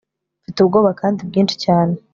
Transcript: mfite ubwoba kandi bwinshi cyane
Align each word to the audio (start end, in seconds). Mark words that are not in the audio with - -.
mfite 0.41 0.57
ubwoba 0.61 0.89
kandi 0.99 1.19
bwinshi 1.29 1.55
cyane 1.65 1.93